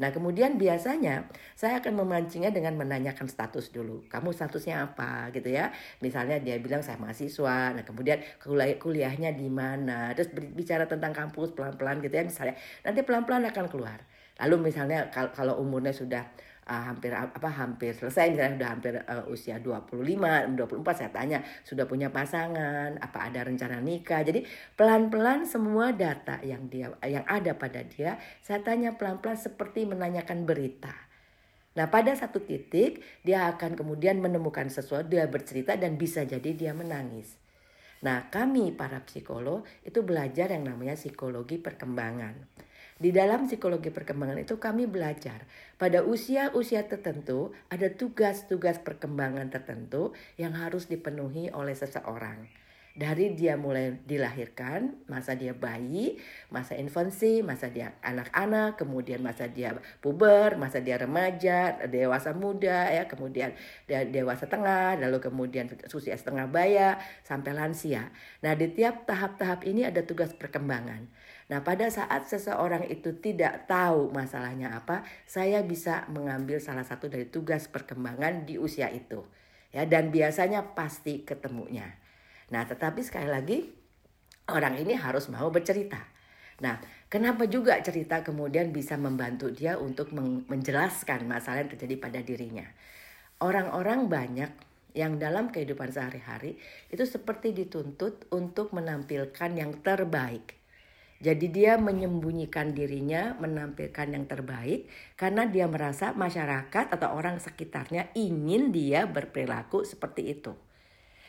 Nah 0.00 0.08
kemudian 0.10 0.56
biasanya 0.56 1.28
saya 1.52 1.84
akan 1.84 2.00
memancingnya 2.00 2.48
dengan 2.48 2.80
menanyakan 2.80 3.28
status 3.28 3.68
dulu. 3.68 4.08
Kamu 4.08 4.32
statusnya 4.32 4.88
apa 4.88 5.28
gitu 5.36 5.52
ya. 5.52 5.68
Misalnya 6.00 6.40
dia 6.40 6.56
bilang 6.56 6.80
saya 6.80 6.96
mahasiswa. 6.96 7.76
Nah 7.76 7.84
kemudian 7.84 8.24
kuliah 8.40 8.80
kuliahnya 8.80 9.36
di 9.36 9.52
mana. 9.52 10.16
Terus 10.16 10.32
bicara 10.32 10.88
tentang 10.88 11.12
kampus 11.12 11.52
pelan-pelan 11.52 12.00
gitu 12.00 12.16
ya 12.16 12.24
misalnya. 12.24 12.56
Nanti 12.80 13.04
pelan-pelan 13.04 13.44
akan 13.52 13.66
keluar. 13.68 14.00
Lalu 14.40 14.72
misalnya 14.72 15.12
kalau 15.12 15.60
umurnya 15.60 15.92
sudah 15.92 16.24
uh, 16.70 16.82
hampir 16.94 17.10
apa 17.10 17.50
hampir 17.50 17.90
selesai 17.90 18.30
misalnya 18.30 18.54
sudah 18.54 18.70
hampir 18.70 18.92
uh, 19.02 19.26
usia 19.26 19.58
25, 19.58 20.54
24 20.54 20.94
saya 20.94 21.10
tanya 21.10 21.38
sudah 21.66 21.90
punya 21.90 22.14
pasangan, 22.14 22.94
apa 23.02 23.18
ada 23.26 23.42
rencana 23.42 23.82
nikah. 23.82 24.22
Jadi 24.22 24.46
pelan-pelan 24.78 25.42
semua 25.50 25.90
data 25.90 26.38
yang 26.46 26.70
dia 26.70 26.94
yang 27.02 27.26
ada 27.26 27.58
pada 27.58 27.82
dia 27.82 28.22
saya 28.38 28.62
tanya 28.62 28.94
pelan-pelan 28.94 29.34
seperti 29.34 29.90
menanyakan 29.90 30.46
berita. 30.46 31.10
Nah, 31.70 31.86
pada 31.86 32.14
satu 32.14 32.42
titik 32.42 33.02
dia 33.22 33.46
akan 33.50 33.78
kemudian 33.78 34.18
menemukan 34.18 34.66
sesuatu, 34.70 35.06
dia 35.06 35.26
bercerita 35.30 35.78
dan 35.78 35.94
bisa 35.98 36.26
jadi 36.26 36.50
dia 36.54 36.72
menangis. 36.74 37.38
Nah, 38.00 38.32
kami 38.32 38.72
para 38.72 39.04
psikolog 39.04 39.62
itu 39.84 40.00
belajar 40.00 40.50
yang 40.50 40.64
namanya 40.66 40.96
psikologi 40.96 41.60
perkembangan. 41.60 42.48
Di 43.00 43.16
dalam 43.16 43.48
psikologi 43.48 43.88
perkembangan 43.88 44.44
itu 44.44 44.60
kami 44.60 44.84
belajar 44.84 45.48
pada 45.80 46.04
usia-usia 46.04 46.84
tertentu 46.84 47.48
ada 47.72 47.88
tugas-tugas 47.88 48.76
perkembangan 48.84 49.48
tertentu 49.48 50.12
yang 50.36 50.52
harus 50.52 50.84
dipenuhi 50.84 51.48
oleh 51.48 51.72
seseorang. 51.72 52.44
Dari 52.90 53.32
dia 53.32 53.56
mulai 53.56 53.96
dilahirkan, 54.04 55.08
masa 55.08 55.32
dia 55.32 55.56
bayi, 55.56 56.20
masa 56.52 56.76
infansi, 56.76 57.40
masa 57.40 57.72
dia 57.72 57.96
anak-anak, 58.04 58.76
kemudian 58.76 59.24
masa 59.24 59.48
dia 59.48 59.80
puber, 60.04 60.60
masa 60.60 60.84
dia 60.84 61.00
remaja, 61.00 61.80
dewasa 61.88 62.36
muda, 62.36 62.92
ya, 62.92 63.08
kemudian 63.08 63.56
dia 63.88 64.04
dewasa 64.04 64.44
tengah, 64.44 65.00
lalu 65.00 65.24
kemudian 65.24 65.72
usia 65.88 66.18
setengah 66.18 66.52
baya 66.52 67.00
sampai 67.24 67.56
lansia. 67.56 68.12
Nah, 68.44 68.52
di 68.52 68.68
tiap 68.68 69.08
tahap-tahap 69.08 69.64
ini 69.64 69.88
ada 69.88 70.04
tugas 70.04 70.36
perkembangan. 70.36 71.08
Nah, 71.50 71.66
pada 71.66 71.90
saat 71.90 72.30
seseorang 72.30 72.86
itu 72.86 73.10
tidak 73.18 73.66
tahu 73.66 74.14
masalahnya 74.14 74.70
apa, 74.70 75.02
saya 75.26 75.66
bisa 75.66 76.06
mengambil 76.06 76.62
salah 76.62 76.86
satu 76.86 77.10
dari 77.10 77.26
tugas 77.26 77.66
perkembangan 77.66 78.46
di 78.46 78.54
usia 78.54 78.86
itu. 78.86 79.26
Ya, 79.74 79.82
dan 79.82 80.14
biasanya 80.14 80.78
pasti 80.78 81.26
ketemunya. 81.26 81.90
Nah, 82.54 82.62
tetapi 82.70 83.02
sekali 83.02 83.26
lagi 83.26 83.66
orang 84.46 84.78
ini 84.78 84.94
harus 84.94 85.26
mau 85.26 85.50
bercerita. 85.50 85.98
Nah, 86.62 86.78
kenapa 87.10 87.50
juga 87.50 87.82
cerita 87.82 88.22
kemudian 88.22 88.70
bisa 88.70 88.94
membantu 88.94 89.50
dia 89.50 89.74
untuk 89.74 90.14
menjelaskan 90.46 91.26
masalah 91.26 91.66
yang 91.66 91.70
terjadi 91.74 91.94
pada 91.98 92.22
dirinya? 92.22 92.66
Orang-orang 93.42 94.06
banyak 94.06 94.50
yang 94.94 95.18
dalam 95.18 95.50
kehidupan 95.50 95.90
sehari-hari 95.90 96.62
itu 96.94 97.02
seperti 97.02 97.50
dituntut 97.50 98.30
untuk 98.30 98.70
menampilkan 98.70 99.50
yang 99.54 99.74
terbaik 99.82 100.59
jadi 101.20 101.46
dia 101.52 101.72
menyembunyikan 101.76 102.72
dirinya, 102.72 103.36
menampilkan 103.36 104.08
yang 104.08 104.24
terbaik 104.24 104.88
karena 105.20 105.44
dia 105.44 105.68
merasa 105.68 106.16
masyarakat 106.16 106.96
atau 106.96 107.12
orang 107.12 107.36
sekitarnya 107.36 108.08
ingin 108.16 108.72
dia 108.72 109.04
berperilaku 109.04 109.84
seperti 109.84 110.32
itu. 110.32 110.56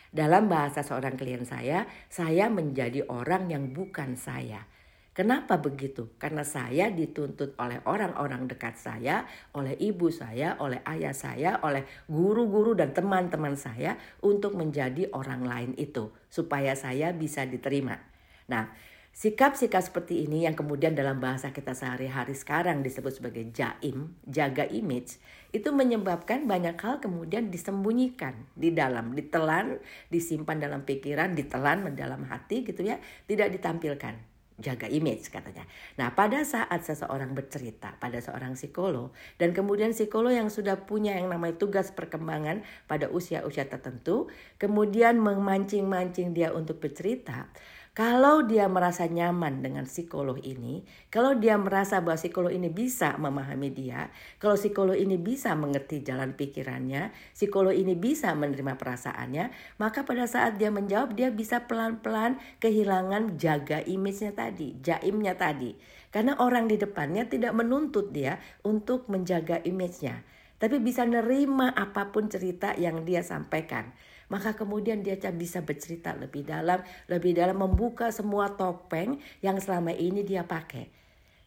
Dalam 0.08 0.48
bahasa 0.48 0.80
seorang 0.80 1.20
klien 1.20 1.44
saya, 1.44 1.84
saya 2.08 2.48
menjadi 2.48 3.04
orang 3.04 3.52
yang 3.52 3.76
bukan 3.76 4.16
saya. 4.16 4.64
Kenapa 5.12 5.60
begitu? 5.60 6.08
Karena 6.16 6.40
saya 6.40 6.88
dituntut 6.88 7.52
oleh 7.60 7.84
orang-orang 7.84 8.48
dekat 8.48 8.80
saya, 8.80 9.28
oleh 9.52 9.76
ibu 9.76 10.08
saya, 10.08 10.56
oleh 10.56 10.80
ayah 10.88 11.12
saya, 11.12 11.60
oleh 11.60 11.84
guru-guru 12.08 12.72
dan 12.72 12.96
teman-teman 12.96 13.60
saya 13.60 14.00
untuk 14.24 14.56
menjadi 14.56 15.12
orang 15.12 15.44
lain 15.44 15.72
itu 15.76 16.08
supaya 16.32 16.72
saya 16.72 17.12
bisa 17.12 17.44
diterima. 17.44 18.00
Nah, 18.48 18.72
Sikap-sikap 19.12 19.84
seperti 19.84 20.24
ini 20.24 20.48
yang 20.48 20.56
kemudian 20.56 20.96
dalam 20.96 21.20
bahasa 21.20 21.52
kita 21.52 21.76
sehari-hari 21.76 22.32
sekarang 22.32 22.80
disebut 22.80 23.20
sebagai 23.20 23.44
jaim, 23.52 24.16
jaga 24.24 24.64
image, 24.72 25.20
itu 25.52 25.68
menyebabkan 25.68 26.48
banyak 26.48 26.80
hal 26.80 26.96
kemudian 26.96 27.52
disembunyikan 27.52 28.48
di 28.56 28.72
dalam, 28.72 29.12
ditelan, 29.12 29.84
disimpan 30.08 30.64
dalam 30.64 30.88
pikiran, 30.88 31.36
ditelan 31.36 31.92
dalam 31.92 32.24
hati 32.24 32.64
gitu 32.64 32.88
ya, 32.88 32.96
tidak 33.28 33.52
ditampilkan 33.52 34.16
jaga 34.62 34.88
image 34.88 35.28
katanya. 35.28 35.68
Nah, 36.00 36.14
pada 36.16 36.40
saat 36.46 36.80
seseorang 36.80 37.36
bercerita 37.36 37.98
pada 37.98 38.22
seorang 38.22 38.54
psikolog 38.56 39.12
dan 39.36 39.52
kemudian 39.52 39.92
psikolog 39.92 40.32
yang 40.32 40.48
sudah 40.48 40.88
punya 40.88 41.18
yang 41.18 41.28
namanya 41.28 41.58
tugas 41.60 41.92
perkembangan 41.92 42.64
pada 42.88 43.12
usia-usia 43.12 43.68
tertentu, 43.68 44.30
kemudian 44.56 45.20
memancing-mancing 45.20 46.32
dia 46.32 46.54
untuk 46.54 46.80
bercerita, 46.80 47.50
kalau 47.92 48.40
dia 48.48 48.72
merasa 48.72 49.04
nyaman 49.04 49.60
dengan 49.60 49.84
psikolog 49.84 50.40
ini, 50.40 50.80
kalau 51.12 51.36
dia 51.36 51.60
merasa 51.60 52.00
bahwa 52.00 52.16
psikolog 52.16 52.48
ini 52.48 52.72
bisa 52.72 53.20
memahami 53.20 53.68
dia, 53.68 54.08
kalau 54.40 54.56
psikolog 54.56 54.96
ini 54.96 55.20
bisa 55.20 55.52
mengerti 55.52 56.00
jalan 56.00 56.32
pikirannya, 56.32 57.12
psikolog 57.36 57.76
ini 57.76 57.92
bisa 57.92 58.32
menerima 58.32 58.80
perasaannya, 58.80 59.76
maka 59.76 60.08
pada 60.08 60.24
saat 60.24 60.56
dia 60.56 60.72
menjawab 60.72 61.12
dia 61.12 61.28
bisa 61.28 61.68
pelan-pelan 61.68 62.40
kehilangan 62.64 63.36
jaga 63.36 63.84
image-nya 63.84 64.32
tadi, 64.32 64.72
jaimnya 64.80 65.36
tadi. 65.36 65.76
Karena 66.08 66.40
orang 66.40 66.72
di 66.72 66.80
depannya 66.80 67.28
tidak 67.28 67.52
menuntut 67.52 68.08
dia 68.08 68.40
untuk 68.64 69.12
menjaga 69.12 69.60
image-nya, 69.68 70.24
tapi 70.56 70.80
bisa 70.80 71.04
nerima 71.04 71.68
apa 71.76 72.08
pun 72.08 72.32
cerita 72.32 72.72
yang 72.72 73.04
dia 73.04 73.20
sampaikan 73.20 73.92
maka 74.32 74.56
kemudian 74.56 75.04
dia 75.04 75.20
bisa 75.28 75.60
bercerita 75.60 76.16
lebih 76.16 76.48
dalam, 76.48 76.80
lebih 77.12 77.36
dalam 77.36 77.60
membuka 77.60 78.08
semua 78.08 78.56
topeng 78.56 79.20
yang 79.44 79.60
selama 79.60 79.92
ini 79.92 80.24
dia 80.24 80.48
pakai. 80.48 80.88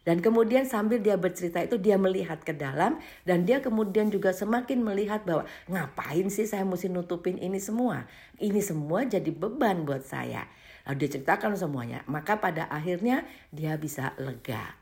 Dan 0.06 0.22
kemudian 0.22 0.62
sambil 0.70 1.02
dia 1.02 1.18
bercerita 1.18 1.58
itu 1.66 1.82
dia 1.82 1.98
melihat 1.98 2.38
ke 2.38 2.54
dalam 2.54 3.02
dan 3.26 3.42
dia 3.42 3.58
kemudian 3.58 4.06
juga 4.06 4.30
semakin 4.30 4.86
melihat 4.86 5.26
bahwa 5.26 5.50
ngapain 5.66 6.30
sih 6.30 6.46
saya 6.46 6.62
mesti 6.62 6.86
nutupin 6.86 7.42
ini 7.42 7.58
semua. 7.58 8.06
Ini 8.38 8.62
semua 8.62 9.02
jadi 9.02 9.34
beban 9.34 9.82
buat 9.82 10.06
saya. 10.06 10.46
Lalu 10.86 10.96
dia 11.02 11.10
ceritakan 11.18 11.58
semuanya. 11.58 12.06
Maka 12.06 12.38
pada 12.38 12.70
akhirnya 12.70 13.26
dia 13.50 13.74
bisa 13.74 14.14
lega. 14.22 14.78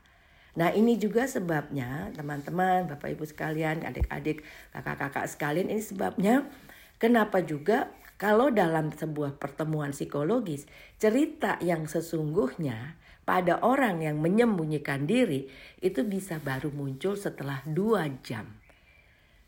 Nah 0.55 0.69
ini 0.71 0.95
juga 0.95 1.25
sebabnya 1.25 2.13
teman-teman, 2.15 2.87
bapak 2.87 3.17
ibu 3.17 3.25
sekalian, 3.27 3.81
adik-adik, 3.81 4.45
kakak-kakak 4.71 5.25
sekalian 5.27 5.67
ini 5.67 5.83
sebabnya 5.83 6.47
Kenapa 6.95 7.43
juga 7.43 7.91
kalau 8.15 8.47
dalam 8.47 8.95
sebuah 8.95 9.35
pertemuan 9.35 9.91
psikologis, 9.91 10.63
cerita 10.95 11.59
yang 11.59 11.83
sesungguhnya 11.83 12.95
pada 13.27 13.59
orang 13.59 13.99
yang 13.99 14.23
menyembunyikan 14.23 15.03
diri 15.03 15.51
itu 15.83 16.07
bisa 16.07 16.39
baru 16.39 16.71
muncul 16.71 17.19
setelah 17.19 17.59
dua 17.67 18.07
jam. 18.23 18.55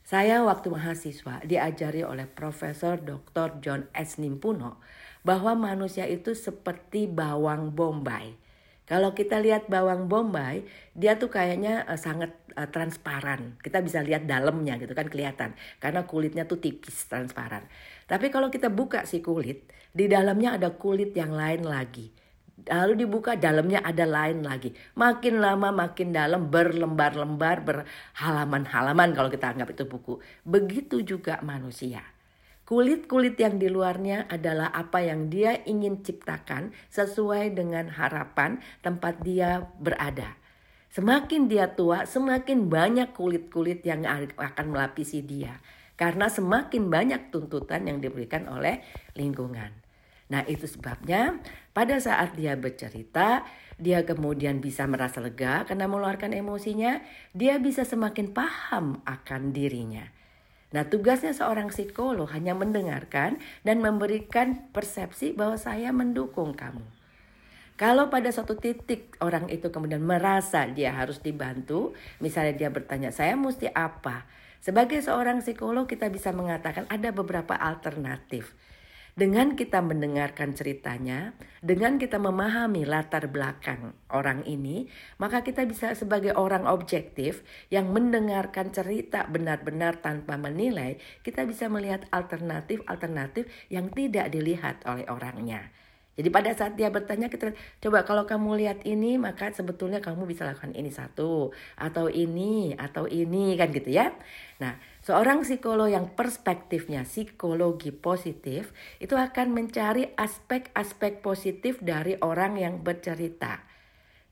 Saya 0.08 0.44
waktu 0.44 0.72
mahasiswa 0.72 1.44
diajari 1.44 2.04
oleh 2.04 2.28
Profesor 2.28 3.00
Dr. 3.00 3.60
John 3.64 3.92
S. 3.92 4.20
Nimpuno 4.20 4.80
bahwa 5.24 5.56
manusia 5.56 6.08
itu 6.08 6.32
seperti 6.32 7.12
bawang 7.12 7.76
bombay 7.76 8.36
kalau 8.88 9.12
kita 9.12 9.44
lihat 9.44 9.68
bawang 9.68 10.08
bombay, 10.08 10.64
dia 10.96 11.20
tuh 11.20 11.28
kayaknya 11.28 11.84
uh, 11.92 12.00
sangat 12.00 12.32
uh, 12.56 12.72
transparan. 12.72 13.60
Kita 13.60 13.84
bisa 13.84 14.00
lihat 14.00 14.24
dalamnya 14.24 14.80
gitu 14.80 14.96
kan 14.96 15.12
kelihatan. 15.12 15.60
Karena 15.84 16.08
kulitnya 16.08 16.48
tuh 16.48 16.64
tipis, 16.64 17.04
transparan. 17.12 17.68
Tapi 18.08 18.32
kalau 18.32 18.48
kita 18.48 18.72
buka 18.72 19.04
si 19.04 19.20
kulit, 19.20 19.68
di 19.92 20.08
dalamnya 20.08 20.56
ada 20.56 20.72
kulit 20.72 21.12
yang 21.20 21.36
lain 21.36 21.68
lagi. 21.68 22.16
Lalu 22.64 23.04
dibuka 23.04 23.36
dalamnya 23.36 23.84
ada 23.84 24.08
lain 24.08 24.48
lagi. 24.48 24.72
Makin 24.96 25.36
lama 25.44 25.70
makin 25.76 26.16
dalam 26.16 26.48
berlembar-lembar 26.48 27.68
berhalaman-halaman 27.68 29.12
kalau 29.12 29.28
kita 29.28 29.52
anggap 29.52 29.76
itu 29.76 29.84
buku. 29.84 30.24
Begitu 30.48 31.04
juga 31.04 31.44
manusia. 31.44 32.17
Kulit-kulit 32.68 33.40
yang 33.40 33.56
di 33.56 33.72
luarnya 33.72 34.28
adalah 34.28 34.68
apa 34.76 35.00
yang 35.00 35.32
dia 35.32 35.64
ingin 35.64 36.04
ciptakan 36.04 36.76
sesuai 36.92 37.56
dengan 37.56 37.88
harapan 37.88 38.60
tempat 38.84 39.24
dia 39.24 39.72
berada. 39.80 40.36
Semakin 40.92 41.48
dia 41.48 41.72
tua, 41.72 42.04
semakin 42.04 42.68
banyak 42.68 43.16
kulit-kulit 43.16 43.88
yang 43.88 44.04
akan 44.36 44.66
melapisi 44.68 45.24
dia. 45.24 45.64
Karena 45.96 46.28
semakin 46.28 46.92
banyak 46.92 47.32
tuntutan 47.32 47.88
yang 47.88 48.04
diberikan 48.04 48.52
oleh 48.52 48.84
lingkungan. 49.16 49.72
Nah 50.28 50.44
itu 50.44 50.68
sebabnya 50.68 51.40
pada 51.72 51.96
saat 52.04 52.36
dia 52.36 52.60
bercerita, 52.60 53.48
dia 53.80 54.04
kemudian 54.04 54.60
bisa 54.60 54.84
merasa 54.84 55.24
lega 55.24 55.64
karena 55.64 55.88
mengeluarkan 55.88 56.36
emosinya, 56.36 57.00
dia 57.32 57.64
bisa 57.64 57.88
semakin 57.88 58.36
paham 58.36 59.00
akan 59.08 59.56
dirinya. 59.56 60.17
Nah, 60.68 60.84
tugasnya 60.84 61.32
seorang 61.32 61.72
psikolog 61.72 62.28
hanya 62.36 62.52
mendengarkan 62.52 63.40
dan 63.64 63.80
memberikan 63.80 64.68
persepsi 64.76 65.32
bahwa 65.32 65.56
saya 65.56 65.96
mendukung 65.96 66.52
kamu. 66.52 66.84
Kalau 67.78 68.10
pada 68.10 68.34
suatu 68.34 68.58
titik 68.58 69.16
orang 69.22 69.48
itu 69.54 69.70
kemudian 69.70 70.02
merasa 70.02 70.66
dia 70.66 70.98
harus 70.98 71.22
dibantu, 71.22 71.94
misalnya 72.18 72.58
dia 72.58 72.70
bertanya, 72.74 73.14
"Saya 73.14 73.38
mesti 73.38 73.70
apa?" 73.70 74.26
Sebagai 74.58 75.00
seorang 75.00 75.40
psikolog 75.46 75.86
kita 75.86 76.10
bisa 76.10 76.34
mengatakan 76.34 76.90
ada 76.90 77.14
beberapa 77.14 77.54
alternatif. 77.54 78.52
Dengan 79.18 79.58
kita 79.58 79.82
mendengarkan 79.82 80.54
ceritanya, 80.54 81.34
dengan 81.66 81.98
kita 81.98 82.22
memahami 82.22 82.86
latar 82.86 83.26
belakang 83.26 83.98
orang 84.14 84.46
ini, 84.46 84.86
maka 85.18 85.42
kita 85.42 85.66
bisa 85.66 85.98
sebagai 85.98 86.38
orang 86.38 86.70
objektif 86.70 87.42
yang 87.74 87.90
mendengarkan 87.90 88.70
cerita 88.70 89.26
benar-benar 89.26 90.06
tanpa 90.06 90.38
menilai, 90.38 91.02
kita 91.26 91.50
bisa 91.50 91.66
melihat 91.66 92.06
alternatif-alternatif 92.14 93.50
yang 93.74 93.90
tidak 93.90 94.30
dilihat 94.30 94.86
oleh 94.86 95.10
orangnya. 95.10 95.74
Jadi 96.18 96.34
pada 96.34 96.50
saat 96.58 96.74
dia 96.74 96.90
bertanya 96.90 97.30
kita 97.30 97.54
coba 97.78 98.02
kalau 98.02 98.26
kamu 98.26 98.58
lihat 98.58 98.80
ini 98.90 99.22
maka 99.22 99.54
sebetulnya 99.54 100.02
kamu 100.02 100.26
bisa 100.26 100.50
lakukan 100.50 100.74
ini 100.74 100.90
satu 100.90 101.54
atau 101.78 102.10
ini 102.10 102.74
atau 102.74 103.06
ini 103.06 103.54
kan 103.54 103.70
gitu 103.70 103.94
ya. 103.94 104.10
Nah, 104.58 104.82
seorang 105.06 105.46
psikolog 105.46 105.94
yang 105.94 106.10
perspektifnya 106.18 107.06
psikologi 107.06 107.94
positif 107.94 108.74
itu 108.98 109.14
akan 109.14 109.54
mencari 109.54 110.10
aspek-aspek 110.18 111.22
positif 111.22 111.78
dari 111.86 112.18
orang 112.18 112.58
yang 112.58 112.82
bercerita. 112.82 113.62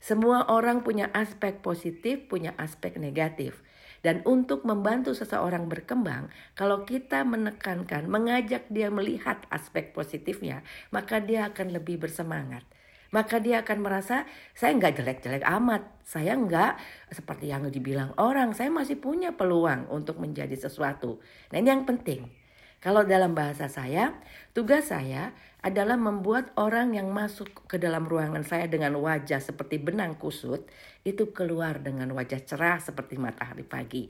Semua 0.02 0.50
orang 0.50 0.82
punya 0.82 1.06
aspek 1.14 1.62
positif, 1.62 2.26
punya 2.26 2.50
aspek 2.58 2.98
negatif. 2.98 3.62
Dan 4.06 4.22
untuk 4.22 4.62
membantu 4.62 5.18
seseorang 5.18 5.66
berkembang, 5.66 6.30
kalau 6.54 6.86
kita 6.86 7.26
menekankan, 7.26 8.06
mengajak 8.06 8.70
dia 8.70 8.86
melihat 8.86 9.42
aspek 9.50 9.90
positifnya, 9.90 10.62
maka 10.94 11.18
dia 11.18 11.50
akan 11.50 11.74
lebih 11.74 11.98
bersemangat. 11.98 12.62
Maka 13.10 13.42
dia 13.42 13.66
akan 13.66 13.82
merasa, 13.82 14.22
saya 14.54 14.78
nggak 14.78 15.02
jelek-jelek 15.02 15.42
amat. 15.42 15.90
Saya 16.06 16.38
nggak 16.38 16.78
seperti 17.18 17.50
yang 17.50 17.66
dibilang 17.66 18.14
orang, 18.14 18.54
saya 18.54 18.70
masih 18.70 18.94
punya 19.02 19.34
peluang 19.34 19.90
untuk 19.90 20.22
menjadi 20.22 20.54
sesuatu. 20.54 21.18
Nah 21.50 21.58
ini 21.58 21.74
yang 21.74 21.82
penting. 21.82 22.45
Kalau 22.86 23.02
dalam 23.02 23.34
bahasa 23.34 23.66
saya, 23.66 24.14
tugas 24.54 24.94
saya 24.94 25.34
adalah 25.58 25.98
membuat 25.98 26.54
orang 26.54 26.94
yang 26.94 27.10
masuk 27.10 27.66
ke 27.66 27.82
dalam 27.82 28.06
ruangan 28.06 28.46
saya 28.46 28.70
dengan 28.70 28.94
wajah 29.02 29.42
seperti 29.42 29.82
benang 29.82 30.14
kusut 30.14 30.70
itu 31.02 31.34
keluar 31.34 31.82
dengan 31.82 32.14
wajah 32.14 32.46
cerah 32.46 32.78
seperti 32.78 33.18
matahari 33.18 33.66
pagi. 33.66 34.06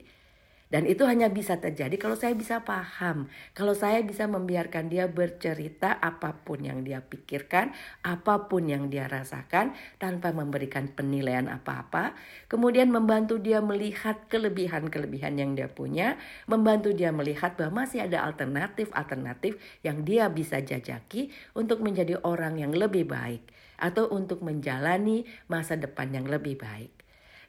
Dan 0.66 0.82
itu 0.90 1.06
hanya 1.06 1.30
bisa 1.30 1.62
terjadi 1.62 1.94
kalau 1.94 2.18
saya 2.18 2.34
bisa 2.34 2.66
paham, 2.66 3.30
kalau 3.54 3.70
saya 3.70 4.02
bisa 4.02 4.26
membiarkan 4.26 4.90
dia 4.90 5.06
bercerita 5.06 5.94
apa 5.94 6.42
pun 6.42 6.58
yang 6.58 6.82
dia 6.82 6.98
pikirkan, 7.06 7.70
apa 8.02 8.50
pun 8.50 8.66
yang 8.66 8.90
dia 8.90 9.06
rasakan 9.06 9.78
tanpa 10.02 10.34
memberikan 10.34 10.90
penilaian 10.90 11.46
apa-apa, 11.46 12.18
kemudian 12.50 12.90
membantu 12.90 13.38
dia 13.38 13.62
melihat 13.62 14.26
kelebihan-kelebihan 14.26 15.38
yang 15.38 15.54
dia 15.54 15.70
punya, 15.70 16.18
membantu 16.50 16.90
dia 16.90 17.14
melihat 17.14 17.54
bahwa 17.54 17.86
masih 17.86 18.02
ada 18.02 18.26
alternatif-alternatif 18.26 19.62
yang 19.86 20.02
dia 20.02 20.26
bisa 20.26 20.58
jajaki 20.58 21.30
untuk 21.54 21.78
menjadi 21.78 22.18
orang 22.26 22.58
yang 22.58 22.74
lebih 22.74 23.06
baik 23.06 23.46
atau 23.78 24.08
untuk 24.10 24.42
menjalani 24.42 25.28
masa 25.46 25.78
depan 25.78 26.10
yang 26.10 26.26
lebih 26.26 26.58
baik. 26.58 26.95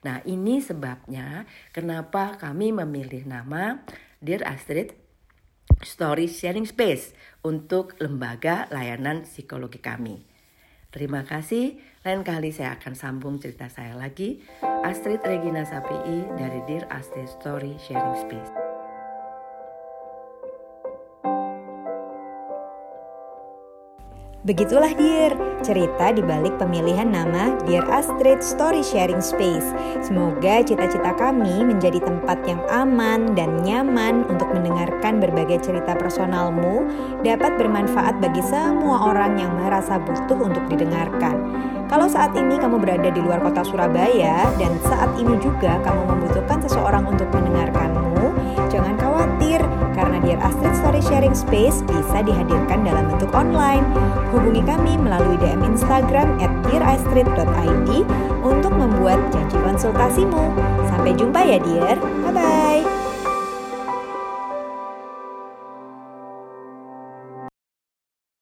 Nah 0.06 0.22
ini 0.28 0.62
sebabnya 0.62 1.48
kenapa 1.74 2.38
kami 2.38 2.76
memilih 2.76 3.26
nama 3.26 3.82
Dear 4.22 4.46
Astrid 4.46 4.94
Story 5.82 6.26
Sharing 6.26 6.66
Space 6.66 7.14
untuk 7.46 7.98
lembaga 8.02 8.66
layanan 8.74 9.26
psikologi 9.26 9.78
kami. 9.78 10.26
Terima 10.90 11.22
kasih. 11.22 11.78
Lain 12.02 12.24
kali 12.24 12.50
saya 12.50 12.80
akan 12.80 12.94
sambung 12.98 13.38
cerita 13.38 13.70
saya 13.70 13.94
lagi. 13.94 14.42
Astrid 14.64 15.22
Regina 15.22 15.68
Sapii 15.68 16.26
dari 16.40 16.64
Dear 16.66 16.88
Astrid 16.90 17.30
Story 17.30 17.76
Sharing 17.78 18.18
Space. 18.26 18.67
Begitulah 24.48 24.96
Dear, 24.96 25.36
cerita 25.60 26.16
di 26.16 26.24
balik 26.24 26.56
pemilihan 26.56 27.12
nama 27.12 27.60
Dear 27.68 27.84
Astrid 27.92 28.40
Story 28.40 28.80
Sharing 28.80 29.20
Space. 29.20 29.76
Semoga 30.00 30.64
cita-cita 30.64 31.12
kami 31.20 31.68
menjadi 31.68 32.00
tempat 32.00 32.48
yang 32.48 32.64
aman 32.72 33.36
dan 33.36 33.60
nyaman 33.60 34.24
untuk 34.32 34.48
mendengarkan 34.56 35.20
berbagai 35.20 35.68
cerita 35.68 36.00
personalmu 36.00 36.88
dapat 37.28 37.60
bermanfaat 37.60 38.24
bagi 38.24 38.40
semua 38.48 39.12
orang 39.12 39.36
yang 39.36 39.52
merasa 39.52 40.00
butuh 40.00 40.40
untuk 40.40 40.64
didengarkan. 40.72 41.44
Kalau 41.92 42.08
saat 42.08 42.32
ini 42.32 42.56
kamu 42.56 42.80
berada 42.80 43.12
di 43.12 43.20
luar 43.20 43.44
kota 43.44 43.68
Surabaya 43.68 44.48
dan 44.56 44.80
saat 44.80 45.12
ini 45.20 45.36
juga 45.44 45.76
kamu 45.84 46.08
membutuhkan 46.08 46.64
seseorang 46.64 47.04
untuk 47.04 47.28
mendengarkanmu, 47.36 48.32
jangan 48.72 48.96
khawatir 48.96 49.60
karena 49.96 50.22
Dear 50.22 50.40
Astrid 50.40 50.76
Story 50.78 51.02
Sharing 51.02 51.34
Space 51.34 51.82
bisa 51.88 52.22
dihadirkan 52.22 52.86
dalam 52.86 53.10
bentuk 53.10 53.34
online. 53.34 53.82
Hubungi 54.38 54.62
kami 54.70 55.02
melalui 55.02 55.34
DM 55.42 55.66
Instagram 55.66 56.38
at 56.38 56.54
untuk 58.46 58.70
membuat 58.70 59.18
janji 59.34 59.58
konsultasimu. 59.58 60.54
Sampai 60.94 61.18
jumpa 61.18 61.42
ya 61.42 61.58
dear, 61.58 61.98
bye-bye. 62.22 62.97